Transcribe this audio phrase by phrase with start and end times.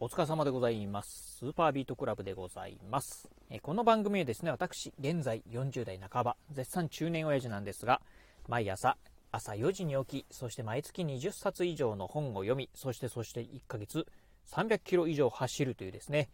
[0.00, 1.38] お疲れ様でございます。
[1.38, 3.28] スーパービートクラブでございます。
[3.50, 8.00] えこの番組はですね、私、現在40代半ば、絶賛中年親父なんですが、
[8.46, 8.96] 毎朝、
[9.32, 14.06] 朝4時に起き、そして毎月20冊以上の本を読み、そしてそして1ヶ月
[14.46, 16.28] 300キロ以上走るというですね、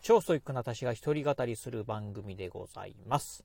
[0.00, 3.44] 超ストイックな私が一人語りする番組でございます。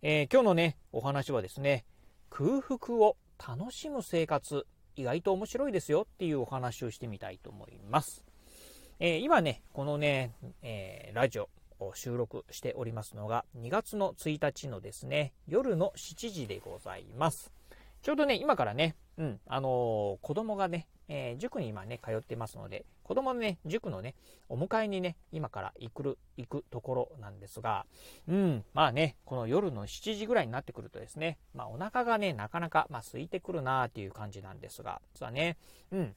[0.00, 1.84] えー、今日のね、お話はですね、
[2.30, 4.64] 空腹を楽しむ生活、
[4.94, 8.27] 意外と面白いですよっていうお話をしてみたいと思います。
[9.00, 11.48] えー、今ね、このね、えー、ラジオ
[11.78, 17.52] を収録しておりますのが、2月の1日のですね、夜の7時でございます。
[18.02, 24.16] ちょうどね、今からね、うん、あのー、子供がね、えー、塾に今ね、通ってますので、子供のね、塾のね、
[24.48, 27.86] お迎えにね、今から行く、行くところなんですが、
[28.26, 35.56] うん、まあね、この夜の7時ぐらいになってくるとですね、まあお腹がね、なかなか、まあ空いてくるなーっていう感じなんですが、実はね、
[35.92, 36.16] うん、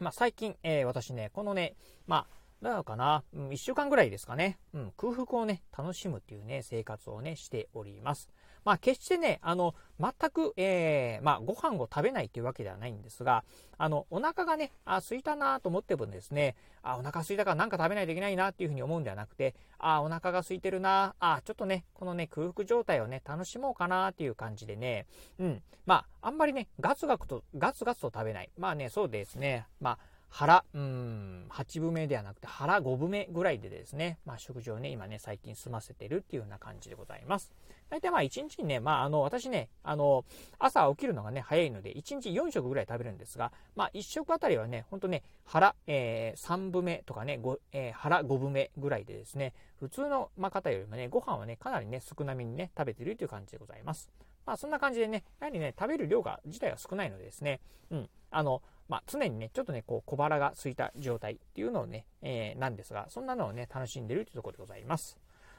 [0.00, 1.76] まあ、最近、えー、私ね、このね、
[2.06, 8.30] まあ、だかな、うん、1週間ぐらいですかね、うん、空腹をね、楽しむっていうね、生活をね、しております。
[8.64, 13.44] まあ、決してね、あの、全く、えー、まあ、ご飯を食べないっていうわけではないんですが、
[13.78, 25.06] あの、お腹がね、あ、空いたなと思ってもですね、あ、お腹空いたからなんか食べないといけないなっていうふうに思うんではなくて、あ、お腹が空いてるなあ、ちょっとね、このね、空腹状態をね、楽しもうかなっていう感じでね、
[25.38, 28.50] うん、まあ、あんまりね、ガツガツと、ガツガツと食べない。
[28.58, 29.98] まあね、そうですね、まあ、
[30.34, 37.52] 腹、うん、8分目ではなくて腹5分目ぐらいでですね、まあ、食事をね、今ね、最近済ませてるっていうような感じでございます。
[37.90, 40.24] 大体まあ1日にね、まああの、私ね、あの、
[40.58, 47.40] 朝起きるのがね、早いので、1日4食ぐらい食べるんですが、まあ1食あたりはね、ほんとね、腹、えー、3分目とかね、
[47.72, 54.10] えー、腹5分目ぐらいでですね、普通の、まあ、方よりもね、ご飯はね、かなりね、少なめにね、食べてるという感じでございます。
[54.46, 65.18] まあそんな感じでね、やはりね、食べる量が、自体は少ないのでですね、うん、あの、まあ、常にね、ちょっとね、こう、小腹が空いた状態っていうのをね、えー、なんですが、そんなのをね、楽しんでるというところでございます。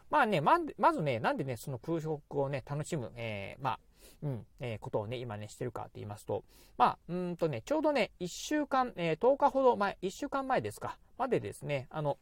[0.10, 3.80] まあね、ままずね、なんでね、その空腹をね、楽しむ、えー、まあ、
[4.24, 6.44] うん、えー、ことをね、今ね、してるかって言いますと、
[6.78, 12.18] まあ、うんとね、ちょうどね、1週間、えー、10日ほど前、1週間前ですか、までですね、あの、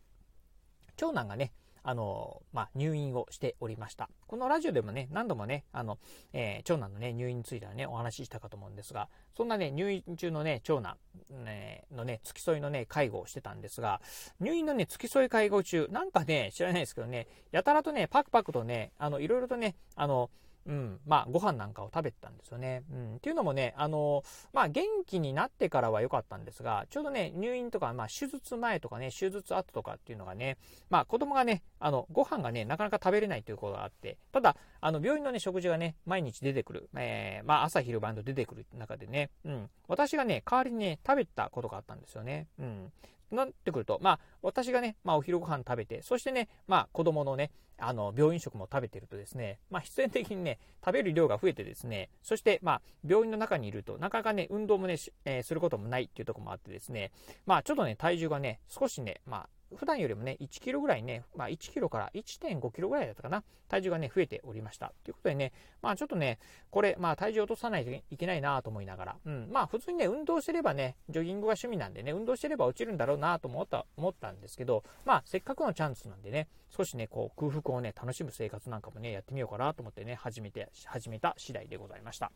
[0.96, 1.52] 長男がね、
[1.84, 4.10] あの、まあ、入院をしておりました。
[4.28, 6.00] このラジオでもね、何度もね、あの、
[6.32, 10.98] えー、長男のね、入院についてはね、お話ししたかと思うんですが、そんなね、入院中のね、長男、
[11.30, 14.02] ね、のね、付き添いのね、介護をしてたんですが、
[14.40, 20.30] 入院のね、付き添い介護中、なんかね、知らないですけどね、やたらとね、パクパクとね、あの、いろいろとね、あの、
[20.66, 22.84] うん、まあ、ご飯なんかを食べてたんですよね。
[22.92, 30.58] うん、っていうのもね、あの、まあ、元気になってからは良かったんですが、ちょうどね、入院とか、まあ、手術前とかね、手術後とかっていうのがね、
[30.90, 42.48] まあ、子供がね、あの、ご飯がね、なかなか食べれないということがあって、ただ、あの、病院のね、食事がね、毎日出てくる、えー、まあ、朝昼晩と出てくる中でね、うん、私がね、代わりにね、食べたことがあったんですよね。
[42.60, 42.92] うん。
[43.36, 47.52] なってくると、まあ、私がね、まあ、お昼ご飯食べて、そしてね、まあ、子供のね、
[47.88, 57.12] あの、病院食も食べてるとですね、まあ、必然的にね、食べる量が増えてですね、そして、まあ、病院の中にいると、なかなかね、運動もね、えー、することもないっていうところもあってですね、
[57.46, 64.94] まあ、ちょっとね、体重がね、少しね、まあ、普段よりもね、1キロぐらいね、まあ1キロから1.5キロぐらいだったかな、体重がね、増えておりました。
[65.04, 65.52] ということでね、
[65.82, 66.40] まあちょっとね、
[66.70, 82.32] これ、まあ体重落とさないといけないなと思いながら、うん、まあ普通にね、運動してればね、ジョギングが趣味なんでね、運動してれば落ちるんだろうなと思った、思ったんですけど、まあせっかくのチャンスなんでね、少しね、こう空腹をね、楽しむ生活なんかもね、やってみようかなと思ってね、始めて、始めた次第でございました。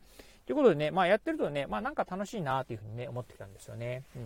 [0.47, 4.03] ということでね、まあやってるとね、まあなんか楽しいなというふうにね、思ってきたんですよね。
[4.15, 4.23] うん。
[4.23, 4.25] っ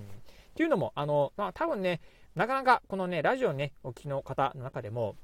[0.54, 2.00] ていうのも、あの、まあ多分ね、
[2.36, 5.16] なかなかこのね、ラジオね、お聞きの方の中でも、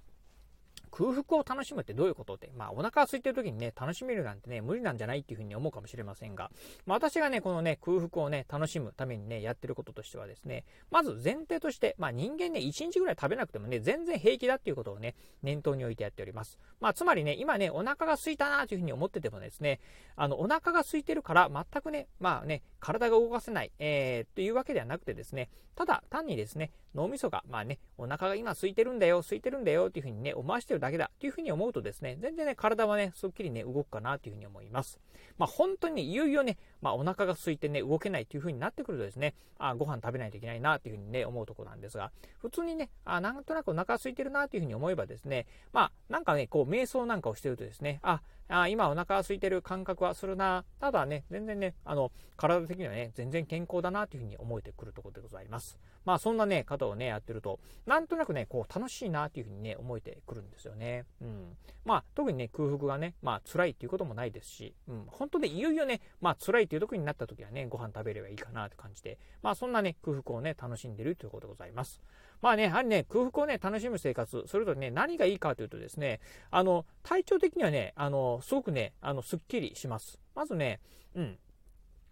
[0.91, 6.51] 空腹を楽しむってどういうことって、まあお腹が空いてる時にね、楽しめるなんてね、無理なんじゃないっていうふうに思うかもしれませんが、
[6.85, 16.59] まあ私がね、このね、空腹をね、楽しむためにね、やってることとしてはですね、まず前提として、まあ人間ね、1日ぐらい食べなくてもね、全然平気だっていうことをね、念頭に置いてやっております。
[16.79, 19.79] まあつまりね、今ね、お腹が空いたなというふうに思っててもですね、
[20.15, 35.01] あの、お腹が空いてるから全くね、まあね、体が動かせない、えー、というわけではなくてですね、ただ単にですね、脳みそが、まあね、お腹が今空いてるんだよ、空いてるんだよっていうふうにね、思わしてるだけだっていうふうに思うとですね、全然ね、体はね、すっきりね、動くかなというふうに思います。
[35.37, 50.63] まあ本当にね、いよいよね、まあお腹が空いてね、動けないというふうになってくるとですね、あご飯食べないといけないなっていうふうにね、思うところなんですが、普通にね、あなんとなくお腹空いてるなというふうに思えばですね、まあなんかね、こう瞑想なんかをしてるとですね、あ、あ今お腹空いてる感覚はするな。
[50.79, 55.79] ただね、全然ね、あの、体的にはね、全然健康だなというふうに思えてくるところでございます。
[56.05, 61.05] まあそんなね、方をね、やってると、なんとなくね、こう楽しいなというふうにね、思えてくるんですよね。
[61.21, 61.57] うん。
[61.83, 65.03] まあ特にね、空腹がね、まあ辛いっていうこともないですし、うん。
[65.07, 72.01] 本当でいよいよね、まあ辛いっていう時になった時はね、ご飯食べればいいかなって感じで、まあそんなね、空腹をね、楽しんでるということでございます。
[72.41, 76.19] まあね、やはりね、空腹をね、楽しむ生活、それとね、何がいいかというとですね、
[76.51, 80.19] あの、体調的にはね、あの、すごくね、あの、すっきりします。
[80.35, 80.79] まずね、
[81.15, 81.37] うん。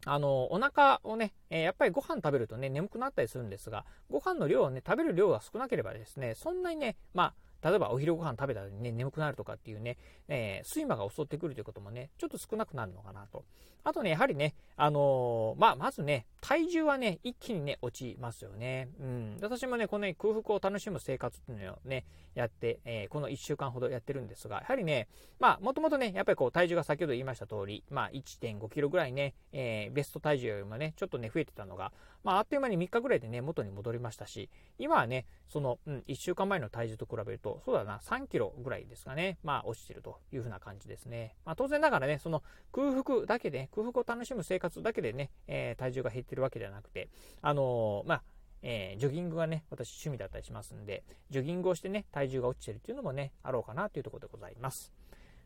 [0.06, 7.34] あの、お腹をね、えー、やっぱりご飯食べるとね、眠くなったりするんですが、ご飯の量をね、食べる量が少なければですね、そんなにね、まあ、
[7.64, 9.98] 例えばお昼ご飯食べたらね、眠くなるとかっていうね、
[10.28, 13.44] えー、睡魔が襲ってくるということもね、ちょっと少なくなるのかなと。
[13.86, 18.90] あとね、やはりね、あのー、まあ、まずね、体重はね、一気にね、落ちますよね。
[19.00, 19.38] うん。
[19.42, 22.04] 私もね、この、ね、空腹を楽しむ生活っていうのをね、
[22.34, 25.08] やって、えー、この1週間ほどやってるんですが、やはりね、
[25.40, 31.94] まあ、もともとね、やっぱりこう、体重が先ほど言いました通り、まあ、1.5キロぐらいね、えー、ベスト体重よりもね、ちょっとね、増えてたのが、
[32.24, 34.50] まあ、あっという間に3日ぐらいでね、元に戻りましたし、
[34.80, 41.36] 今はね、その、うん、1週間前の体重と比べると、そうだな、3キロぐらいですかね、まあ、落ちてるというふうな感じですね。
[41.46, 47.10] まあ、当然ながらね、その空腹だけで、空腹を楽しむ生活だけでね、えー、体重が減ってるわけではなくて、
[47.42, 48.24] あのー、まあ、
[48.68, 54.95] えー、ジョギングがね、私趣味だったりしますんで、ジョギングをしてね、体重が落ちてるっていうのもね、あろうかなというところでございます。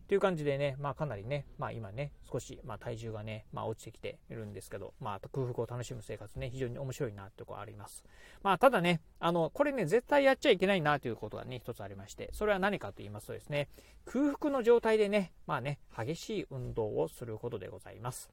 [0.10, 8.04] という感じでね、まあかなりね、まあ今ね、少し、まあ体重がね、まあ落ちてきているんですけど、まあ空腹を楽しむ生活ね、非常に面白いなってところあります。
[8.42, 13.70] まあただね、あの、これね、絶対やっちゃいけないなということがね、一つありまして、それは何かと言いますとですね、
[14.06, 18.32] 空腹の状態でね、まあね、激しい運動をすることでございます。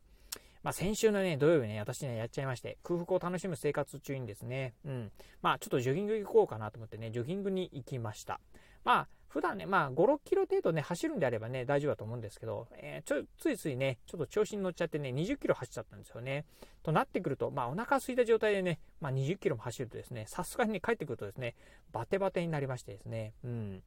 [0.62, 5.12] まあ、先週のね、土曜日ね、私ね、やっちゃいまして、空腹を楽しむ生活中にですね、うん。
[5.42, 8.40] まあ、ちょっとジョギング行こうかなと思ってね、ジョギングに行きました。
[8.82, 16.46] まあ、普段ね、まあ、5、6キロ程度ね、走るんであればね、大丈夫だと思うんですけど、えー、ちょ、ついついね、ちょっと調子に乗っちゃってね、20キロ走っちゃったんですよね。
[16.82, 21.54] となってくると、まあ、お腹空いた状態でね、まあ、20キロも走るとですね、さすがに、ね、帰ってくるとですね、
[21.92, 23.82] バテバテになりましてですね、うん。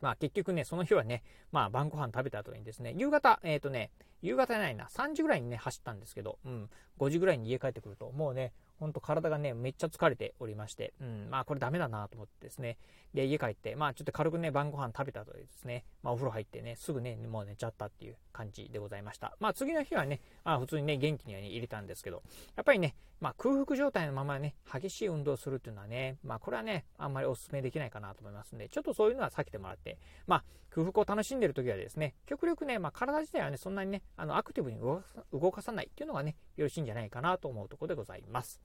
[0.00, 3.90] まあ結局ね、その日はね、まあ晩ご飯食べた後にですね、夕方、えっ、ー、とね、
[4.22, 6.70] 夕方じゃないな、3時ぐらいにね、走ったんですけど、うん、
[7.00, 12.78] 5時ぐらいに家帰ってくると、もうね、ほんと体がね、めっちゃ疲れておりまして、うん、まあこれダメだなと思ってですね、
[13.12, 19.36] で、家帰って、まあちょっと軽くね、晩ご飯食べた後でですね、まあお風呂入ってね、すぐね、もう寝ちゃったっていう感じでございました。
[19.40, 22.22] まあ次の日はね、まあ普通にね、元気にはね、入れたんですけど、
[22.56, 38.60] やっぱりね、まあ空腹状態のままね、激しい運動をするっていうのはね、まあこれはね、あんまりお勧めできないかなと思いますんで、ちょっとそういうのは避けてもらって、まあ空腹を楽しんでる時はですね、極力ね、まあ体自体はね、そんなにね、あのアクティブに動かさないっていうのがね、よろしいんじゃないかなと思うところでございます。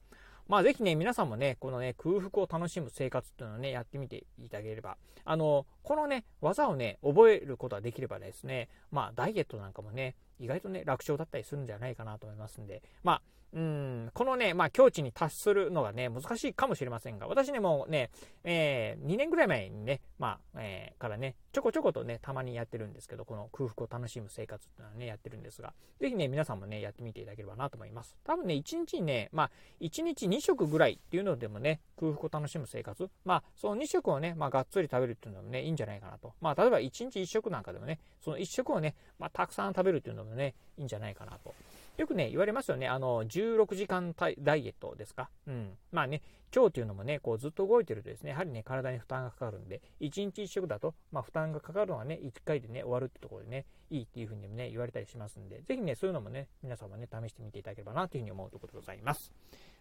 [0.48, 13.22] まあぜひね、皆さんもね、このね、空腹を楽しむ生活っていうのをね、やってみていただければ、あの、このね、技をね、覚えることができればですね、まあダイエットなんかもね、意外とね、楽勝だったりするんじゃないかなと思いますんで、まあ、
[13.54, 18.10] うん、このね、まあ、境地に達するのがね、難しいかもしれませんが、私ね、もうね、
[18.44, 28.18] えー、2年ぐらい前にね、まあ、えー、からね、ちょこちょことね、たまにやってるんですけど、この空腹を楽しむ生活っていうのはね、やってるんですが、ぜひね、皆さんもね、やってみていただければなと思います。
[28.24, 29.52] 多分ね、1日にね、まあ、
[29.82, 36.34] 1日2食ぐらいっていうのでもね、空腹を楽しむ生活、まあ、その2食をね、まあ、がっつり食べるっていうのもね、いいんじゃないかなと。
[36.42, 41.54] まあ、例えば1日1食なんかでもね、その1食をね、まあ、たくさん食べるっていうのもね、いいんじゃないかなと。
[41.98, 42.88] よくね、言われますよね。
[42.88, 45.30] あの、16時間ダイエットですか？
[45.48, 45.78] うん。
[45.92, 46.22] まあね、
[46.56, 59.31] 腸っていうのもね、こうずっと動いてるとですね、やはりね、体に負担がかかるんで、1日1食だと、まあ負担がかかるのはね、1回でね、終わるってところでね、いいっていうふうにもね、言われたりしますんで、ぜひね、そういうのもね、皆様ね、試してみていただければなというふうに思うところでございます。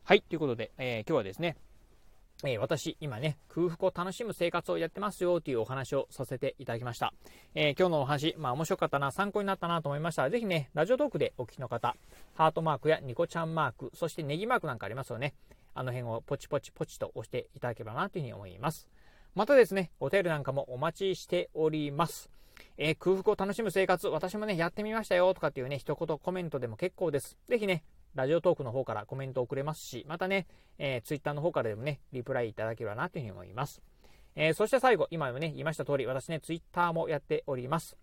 [0.04, 1.56] はい、ということで、えー、今日はですね、
[2.44, 7.14] えー、私、今ね、空腹を楽しむ生活をやってますよというお話をさせていただきました。
[7.54, 11.94] えー、今日のお話、まあ面白かったな、参考になったなと思いましたら、ぜひね、ラジオトークでお聞きの方、
[12.34, 15.34] ハートマークやニコちゃんマーク、そしてネギマークなんかありますよね。
[15.74, 18.88] あの辺をポチポチポチと押していただければなというふうに思います。
[19.36, 22.28] またですね、お便りなんかもお待ちしております。
[22.76, 27.38] えー、空腹を楽しむ生活、私もね、やってみましたよとかっていうね、一言コメントでも結構です。
[27.46, 30.46] ぜひね、ラジオトークの方からコメントをくれますし、またね、
[30.78, 33.82] えー、ツイッターの方からでもね、リプライいただければなというふうに思います。
[34.34, 37.96] えー、そして最後、今もね、言いました通り、私ね、ツイッターもやっております。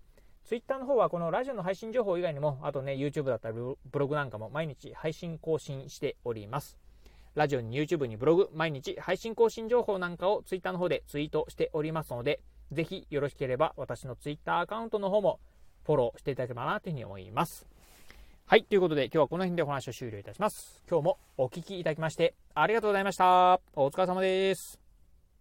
[0.46, 6.78] ツイッターの方はこのラジオの配信情報以外にも、あとね、YouTube だったりブログなんかも毎日配信更新しております。
[7.36, 15.40] ラジオに YouTube にブログ、毎日配信更新情報なんかをツイッターの方でツイートしておりますので、ぜひよろしければ私のツイッターアカウントの方も
[15.86, 17.68] フォローしていただければなというふうに思います。
[18.50, 18.64] はい。
[18.64, 20.82] ということで、今日はこの辺でお話を終了いたします。
[20.90, 23.62] 今日もお聴きいただきまして、ありがとうございました。
[23.76, 24.89] お疲れ様です。